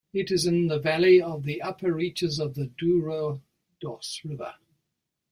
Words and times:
It 0.13 0.31
is 0.31 0.47
in 0.47 0.65
the 0.65 0.79
valley 0.79 1.21
of 1.21 1.43
the 1.43 1.61
upper 1.61 1.93
reaches 1.93 2.39
of 2.39 2.55
the 2.55 2.65
Dourados 2.75 4.21
River. 4.27 4.55